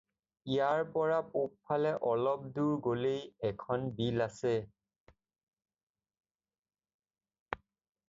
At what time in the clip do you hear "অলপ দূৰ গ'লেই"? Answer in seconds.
2.13-3.29